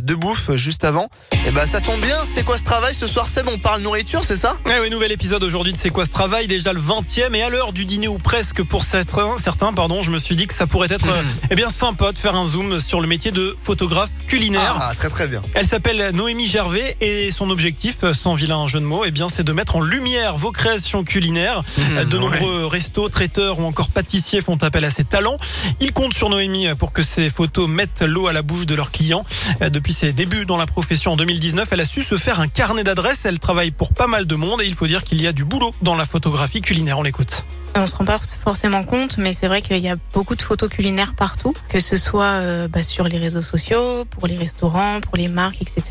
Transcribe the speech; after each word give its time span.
de 0.00 0.14
bouffe 0.14 0.50
juste 0.56 0.84
avant. 0.84 1.08
Et 1.46 1.50
bah 1.52 1.66
ça 1.66 1.80
tombe 1.80 2.00
bien, 2.00 2.18
c'est 2.24 2.42
quoi 2.42 2.58
ce 2.58 2.64
travail 2.64 2.94
ce 2.94 3.06
soir 3.06 3.28
C'est 3.28 3.42
bon, 3.42 3.52
on 3.54 3.58
parle 3.58 3.82
nourriture, 3.82 4.24
c'est 4.24 4.36
ça 4.36 4.56
Eh 4.66 4.80
oui, 4.80 4.90
nouvel 4.90 5.12
épisode 5.12 5.42
aujourd'hui 5.42 5.72
de 5.72 5.78
C'est 5.78 5.90
quoi 5.90 6.04
ce 6.04 6.10
travail 6.10 6.46
Déjà 6.46 6.72
le 6.72 6.80
20e 6.80 7.34
et 7.34 7.42
à 7.42 7.48
l'heure 7.50 7.72
du 7.72 7.84
dîner 7.84 8.08
ou 8.08 8.18
presque 8.18 8.62
pour 8.62 8.84
certains, 8.84 9.36
certains 9.38 9.72
pardon, 9.72 10.02
je 10.02 10.10
me 10.10 10.18
suis 10.18 10.36
dit 10.36 10.46
que 10.46 10.54
ça 10.54 10.66
pourrait 10.66 10.88
être 10.92 11.08
euh, 11.08 11.22
eh 11.50 11.54
bien 11.54 11.68
sympa 11.68 12.12
de 12.12 12.18
faire 12.18 12.34
un 12.34 12.46
zoom 12.46 12.80
sur 12.80 13.00
le 13.00 13.06
métier 13.06 13.30
de 13.30 13.56
photographe 13.62 14.10
culinaire. 14.26 14.76
Ah, 14.80 14.92
très 14.96 15.08
très 15.10 15.28
bien. 15.28 15.42
Elle 15.54 15.66
s'appelle 15.66 16.10
Noémie 16.14 16.46
Gervais 16.46 16.96
et 17.00 17.30
son 17.30 17.50
objectif, 17.50 18.10
sans 18.12 18.34
vilain 18.34 18.66
jeu 18.66 18.80
de 18.80 18.84
mots, 18.84 19.04
eh 19.04 19.10
bien, 19.10 19.28
c'est 19.28 19.44
de 19.44 19.52
mettre 19.52 19.76
en 19.76 19.80
lumière 19.80 20.36
vos 20.36 20.52
créations 20.52 21.04
culinaires. 21.04 21.62
Euh, 21.96 22.04
De 22.04 22.16
ouais. 22.16 22.22
nombreux 22.24 22.66
restos, 22.66 23.08
traiteurs 23.08 23.58
ou 23.58 23.64
encore 23.64 23.88
pâtissiers 23.88 24.40
font 24.40 24.56
appel 24.62 24.84
à 24.84 24.90
ses 24.90 25.04
talents. 25.04 25.36
Ils 25.80 25.92
comptent 25.92 26.14
sur 26.14 26.28
Noémie 26.28 26.68
pour 26.78 26.92
que 26.92 27.02
ses 27.02 27.30
photos 27.30 27.68
mettent 27.68 28.02
l'eau 28.02 28.26
à 28.26 28.32
la 28.32 28.42
bouche 28.42 28.66
de 28.66 28.74
leurs 28.74 28.90
clients. 28.90 29.24
Euh, 29.62 29.70
Ses 29.90 30.12
débuts 30.12 30.46
dans 30.46 30.56
la 30.56 30.66
profession 30.66 31.12
en 31.12 31.16
2019, 31.16 31.68
elle 31.72 31.80
a 31.80 31.84
su 31.84 32.02
se 32.02 32.14
faire 32.14 32.38
un 32.38 32.46
carnet 32.46 32.84
d'adresses. 32.84 33.24
Elle 33.24 33.40
travaille 33.40 33.72
pour 33.72 33.92
pas 33.92 34.06
mal 34.06 34.24
de 34.24 34.34
monde 34.36 34.62
et 34.62 34.66
il 34.66 34.74
faut 34.74 34.86
dire 34.86 35.02
qu'il 35.02 35.20
y 35.20 35.26
a 35.26 35.32
du 35.32 35.44
boulot 35.44 35.74
dans 35.82 35.96
la 35.96 36.04
photographie 36.04 36.60
culinaire. 36.60 36.98
On 36.98 37.02
l'écoute. 37.02 37.44
On 37.74 37.86
se 37.86 37.96
rend 37.96 38.04
pas 38.04 38.18
forcément 38.18 38.84
compte, 38.84 39.18
mais 39.18 39.32
c'est 39.32 39.48
vrai 39.48 39.62
qu'il 39.62 39.78
y 39.78 39.88
a 39.88 39.96
beaucoup 40.12 40.36
de 40.36 40.42
photos 40.42 40.70
culinaires 40.70 41.14
partout, 41.14 41.54
que 41.68 41.80
ce 41.80 41.96
soit 41.96 42.24
euh, 42.24 42.68
bah, 42.68 42.82
sur 42.82 43.08
les 43.08 43.18
réseaux 43.18 43.42
sociaux, 43.42 44.04
pour 44.12 44.26
les 44.26 44.36
restaurants, 44.36 45.00
pour 45.00 45.16
les 45.16 45.28
marques, 45.28 45.60
etc. 45.60 45.82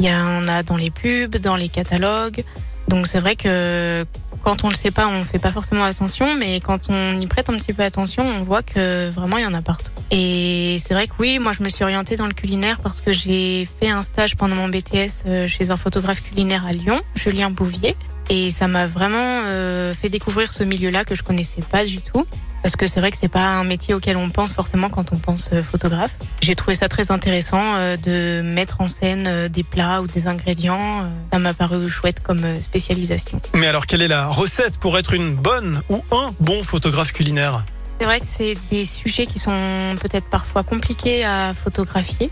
Il 0.00 0.06
y 0.06 0.12
en 0.12 0.48
a 0.48 0.62
dans 0.62 0.76
les 0.76 0.90
pubs, 0.90 1.36
dans 1.36 1.56
les 1.56 1.68
catalogues. 1.68 2.44
Donc 2.88 3.06
c'est 3.06 3.20
vrai 3.20 3.36
que 3.36 4.04
quand 4.42 4.64
on 4.64 4.68
le 4.68 4.74
sait 4.74 4.90
pas, 4.90 5.06
on 5.06 5.24
fait 5.24 5.38
pas 5.38 5.52
forcément 5.52 5.84
attention, 5.84 6.36
mais 6.36 6.60
quand 6.60 6.90
on 6.90 7.20
y 7.20 7.26
prête 7.26 7.48
un 7.48 7.56
petit 7.56 7.72
peu 7.72 7.82
attention, 7.82 8.24
on 8.24 8.44
voit 8.44 8.62
que 8.62 9.08
vraiment 9.10 9.38
il 9.38 9.44
y 9.44 9.46
en 9.46 9.54
a 9.54 9.62
partout. 9.62 9.90
Et 10.16 10.76
c'est 10.78 10.94
vrai 10.94 11.08
que 11.08 11.14
oui, 11.18 11.40
moi 11.40 11.50
je 11.50 11.60
me 11.64 11.68
suis 11.68 11.82
orientée 11.82 12.14
dans 12.14 12.28
le 12.28 12.34
culinaire 12.34 12.78
parce 12.80 13.00
que 13.00 13.12
j'ai 13.12 13.66
fait 13.80 13.90
un 13.90 14.02
stage 14.02 14.36
pendant 14.36 14.54
mon 14.54 14.68
BTS 14.68 15.24
euh, 15.26 15.48
chez 15.48 15.70
un 15.70 15.76
photographe 15.76 16.22
culinaire 16.22 16.64
à 16.64 16.72
Lyon, 16.72 17.00
Julien 17.16 17.50
Bouvier. 17.50 17.96
Et 18.30 18.52
ça 18.52 18.68
m'a 18.68 18.86
vraiment 18.86 19.16
euh, 19.18 19.92
fait 19.92 20.08
découvrir 20.08 20.52
ce 20.52 20.62
milieu-là 20.62 21.04
que 21.04 21.16
je 21.16 21.24
connaissais 21.24 21.62
pas 21.62 21.84
du 21.84 22.00
tout. 22.00 22.24
Parce 22.62 22.76
que 22.76 22.86
c'est 22.86 23.00
vrai 23.00 23.10
que 23.10 23.16
c'est 23.16 23.28
pas 23.28 23.58
un 23.58 23.64
métier 23.64 23.92
auquel 23.92 24.16
on 24.16 24.30
pense 24.30 24.52
forcément 24.52 24.88
quand 24.88 25.12
on 25.12 25.18
pense 25.18 25.50
euh, 25.52 25.64
photographe. 25.64 26.14
J'ai 26.42 26.54
trouvé 26.54 26.76
ça 26.76 26.88
très 26.88 27.10
intéressant 27.10 27.74
de 28.00 28.40
mettre 28.40 28.82
en 28.82 28.86
scène 28.86 29.48
des 29.48 29.64
plats 29.64 30.00
ou 30.00 30.06
des 30.06 30.28
ingrédients. 30.28 31.10
Ça 31.32 31.40
m'a 31.40 31.54
paru 31.54 31.90
chouette 31.90 32.22
comme 32.22 32.44
spécialisation. 32.60 33.40
Mais 33.54 33.66
alors, 33.66 33.86
quelle 33.86 34.02
est 34.02 34.08
la 34.08 34.28
recette 34.28 34.78
pour 34.78 34.96
être 34.96 35.12
une 35.12 35.34
bonne 35.34 35.82
ou 35.90 36.02
un 36.12 36.32
bon 36.38 36.62
photographe 36.62 37.12
culinaire? 37.12 37.64
C'est 37.98 38.06
vrai 38.06 38.20
que 38.20 38.26
c'est 38.26 38.56
des 38.70 38.84
sujets 38.84 39.26
qui 39.26 39.38
sont 39.38 39.94
peut-être 40.00 40.28
parfois 40.28 40.62
compliqués 40.62 41.24
à 41.24 41.54
photographier. 41.54 42.30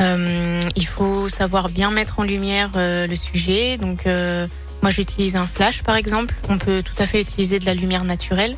Euh, 0.00 0.60
il 0.74 0.86
faut 0.86 1.28
savoir 1.28 1.68
bien 1.68 1.90
mettre 1.90 2.18
en 2.18 2.22
lumière 2.22 2.70
euh, 2.76 3.06
le 3.06 3.16
sujet. 3.16 3.76
Donc, 3.78 4.06
euh, 4.06 4.46
moi, 4.82 4.90
j'utilise 4.90 5.36
un 5.36 5.46
flash, 5.46 5.82
par 5.82 5.96
exemple. 5.96 6.34
On 6.48 6.58
peut 6.58 6.82
tout 6.82 7.00
à 7.02 7.06
fait 7.06 7.20
utiliser 7.20 7.58
de 7.58 7.66
la 7.66 7.74
lumière 7.74 8.04
naturelle, 8.04 8.54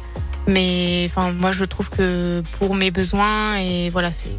mais 0.46 1.08
enfin, 1.10 1.32
moi, 1.32 1.52
je 1.52 1.64
trouve 1.64 1.90
que 1.90 2.42
pour 2.58 2.74
mes 2.74 2.90
besoins 2.90 3.56
et 3.58 3.90
voilà, 3.90 4.10
c'est 4.10 4.30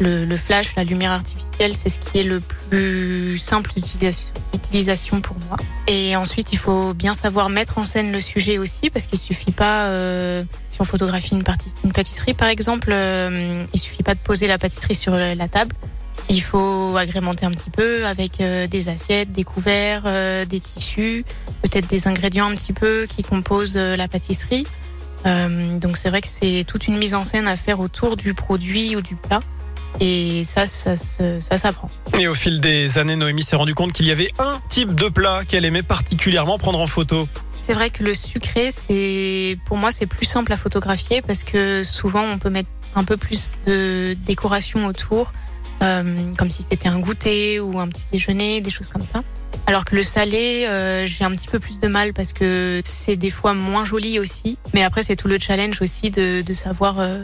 le, 0.00 0.36
flash, 0.36 0.74
la 0.76 0.84
lumière 0.84 1.12
artificielle, 1.12 1.76
c'est 1.76 1.88
ce 1.88 1.98
qui 1.98 2.18
est 2.18 2.24
le 2.24 2.40
plus 2.40 3.38
simple 3.38 3.70
d'utilisation 3.74 4.32
utilisation 4.54 5.20
pour 5.20 5.36
moi. 5.48 5.56
Et 5.86 6.14
ensuite, 6.16 6.52
il 6.52 6.58
faut 6.58 6.92
bien 6.92 7.14
savoir 7.14 7.48
mettre 7.48 7.78
en 7.78 7.84
scène 7.84 8.12
le 8.12 8.20
sujet 8.20 8.58
aussi, 8.58 8.90
parce 8.90 9.06
qu'il 9.06 9.18
suffit 9.18 9.52
pas, 9.52 9.84
euh, 9.84 10.44
si 10.68 10.80
on 10.80 10.84
photographie 10.84 11.34
une, 11.34 11.42
pâtisserie 11.42 12.34
par 12.34 12.48
exemple, 12.48 12.90
euh, 12.92 13.64
il 13.72 13.80
suffit 13.80 14.02
pas 14.02 14.14
de 14.14 14.20
poser 14.20 14.46
la 14.46 14.58
pâtisserie 14.58 14.94
sur 14.94 15.12
la 15.12 15.48
table. 15.48 15.74
Il 16.30 16.42
faut 16.42 16.94
agrémenter 16.96 17.46
un 17.46 17.50
petit 17.50 17.70
peu 17.70 18.04
avec 18.06 18.40
euh, 18.40 18.66
des 18.66 18.88
assiettes, 18.88 19.32
des 19.32 19.44
couverts, 19.44 20.02
euh, 20.04 20.44
des 20.44 20.60
tissus, 20.60 21.24
peut-être 21.62 21.88
des 21.88 22.06
ingrédients 22.06 22.50
un 22.50 22.54
petit 22.54 22.74
peu 22.74 23.06
qui 23.08 23.22
composent 23.22 23.76
euh, 23.76 23.96
la 23.96 24.08
pâtisserie. 24.08 24.66
Euh, 25.26 25.78
donc 25.78 25.96
c'est 25.96 26.10
vrai 26.10 26.20
que 26.20 26.28
c'est 26.28 26.64
toute 26.66 26.86
une 26.86 26.98
mise 26.98 27.14
en 27.14 27.24
scène 27.24 27.48
à 27.48 27.56
faire 27.56 27.80
autour 27.80 28.16
du 28.16 28.34
produit 28.34 28.94
ou 28.94 29.00
du 29.00 29.16
plat. 29.16 29.40
Et 30.00 30.44
ça, 30.44 30.66
ça, 30.66 30.96
se- 30.96 31.40
ça 31.40 31.58
s'apprend. 31.58 31.88
Et 32.18 32.28
au 32.28 32.34
fil 32.34 32.60
des 32.60 32.98
années, 32.98 33.16
Noémie 33.16 33.42
s'est 33.42 33.56
rendu 33.56 33.74
compte 33.74 33.92
qu'il 33.92 34.06
y 34.06 34.10
avait 34.12 34.30
un 34.38 34.60
type 34.68 34.94
de 34.94 35.08
plat 35.08 35.42
qu'elle 35.46 35.64
aimait 35.64 35.82
particulièrement 35.82 36.58
prendre 36.58 36.80
en 36.80 36.86
photo. 36.86 37.28
C'est 37.60 37.74
vrai 37.74 37.90
que 37.90 38.02
le 38.04 38.14
sucré, 38.14 38.70
c'est 38.70 39.58
pour 39.66 39.76
moi 39.76 39.90
c'est 39.90 40.06
plus 40.06 40.24
simple 40.24 40.52
à 40.52 40.56
photographier 40.56 41.20
parce 41.22 41.44
que 41.44 41.82
souvent 41.82 42.22
on 42.22 42.38
peut 42.38 42.48
mettre 42.50 42.70
un 42.94 43.04
peu 43.04 43.16
plus 43.16 43.52
de 43.66 44.14
décoration 44.24 44.86
autour, 44.86 45.32
euh, 45.82 46.02
comme 46.38 46.50
si 46.50 46.62
c'était 46.62 46.88
un 46.88 46.98
goûter 47.00 47.60
ou 47.60 47.78
un 47.78 47.88
petit 47.88 48.04
déjeuner, 48.12 48.60
des 48.60 48.70
choses 48.70 48.88
comme 48.88 49.04
ça. 49.04 49.22
Alors 49.66 49.84
que 49.84 49.96
le 49.96 50.02
salé, 50.02 50.64
euh, 50.66 51.06
j'ai 51.06 51.24
un 51.24 51.30
petit 51.32 51.48
peu 51.48 51.58
plus 51.58 51.78
de 51.80 51.88
mal 51.88 52.14
parce 52.14 52.32
que 52.32 52.80
c'est 52.84 53.16
des 53.16 53.30
fois 53.30 53.52
moins 53.52 53.84
joli 53.84 54.18
aussi. 54.18 54.56
Mais 54.72 54.82
après 54.82 55.02
c'est 55.02 55.16
tout 55.16 55.28
le 55.28 55.38
challenge 55.38 55.82
aussi 55.82 56.10
de, 56.10 56.40
de 56.40 56.54
savoir 56.54 57.00
euh, 57.00 57.18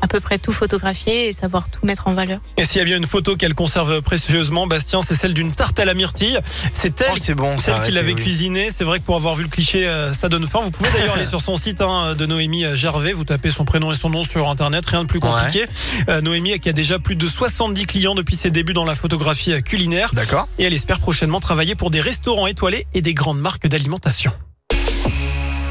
à 0.00 0.06
peu 0.08 0.20
près 0.20 0.38
tout 0.38 0.52
photographier 0.52 1.28
et 1.28 1.32
savoir 1.32 1.68
tout 1.70 1.84
mettre 1.84 2.08
en 2.08 2.14
valeur. 2.14 2.40
Et 2.56 2.64
s'il 2.64 2.78
y 2.78 2.82
a 2.82 2.84
bien 2.84 2.96
une 2.96 3.06
photo 3.06 3.36
qu'elle 3.36 3.54
conserve 3.54 4.00
précieusement, 4.00 4.66
Bastien, 4.66 5.02
c'est 5.02 5.14
celle 5.14 5.34
d'une 5.34 5.52
tarte 5.52 5.78
à 5.78 5.84
la 5.84 5.94
myrtille. 5.94 6.38
C'est 6.72 7.00
elle 7.00 7.08
Oh, 7.12 7.16
c'est 7.20 7.34
bon, 7.34 7.58
Celle 7.58 7.82
qui 7.82 7.90
l'avait 7.90 8.12
oui. 8.14 8.22
cuisinée, 8.22 8.68
c'est 8.70 8.84
vrai 8.84 9.00
que 9.00 9.04
pour 9.04 9.16
avoir 9.16 9.34
vu 9.34 9.42
le 9.42 9.48
cliché, 9.48 9.86
euh, 9.86 10.12
ça 10.12 10.28
donne 10.28 10.46
faim. 10.46 10.60
Vous 10.62 10.70
pouvez 10.70 10.90
d'ailleurs 10.90 11.14
aller 11.14 11.24
sur 11.24 11.40
son 11.40 11.56
site 11.56 11.80
hein, 11.80 12.14
de 12.14 12.26
Noémie 12.26 12.64
Gervais, 12.74 13.12
vous 13.12 13.24
tapez 13.24 13.50
son 13.50 13.64
prénom 13.64 13.90
et 13.92 13.96
son 13.96 14.10
nom 14.10 14.24
sur 14.24 14.48
internet, 14.48 14.84
rien 14.86 15.02
de 15.02 15.08
plus 15.08 15.20
compliqué. 15.20 15.64
Euh, 16.08 16.20
Noémie 16.20 16.58
qui 16.60 16.68
a 16.68 16.72
déjà 16.72 16.98
plus 16.98 17.16
de 17.16 17.26
70 17.26 17.86
clients 17.86 18.14
depuis 18.14 18.36
ses 18.36 18.50
débuts 18.50 18.72
dans 18.72 18.84
la 18.84 18.94
photographie 18.94 19.52
euh, 19.52 19.60
culinaire 19.60 20.10
D'accord. 20.14 20.48
et 20.58 20.64
elle 20.64 20.74
espère 20.74 20.98
prochainement 20.98 21.40
travailler 21.40 21.74
pour 21.74 21.90
des 21.90 22.00
restaurants 22.00 22.46
étoilés 22.46 22.86
et 22.94 23.02
des 23.02 23.14
grandes 23.14 23.40
marques 23.40 23.66
d'alimentation. 23.66 24.32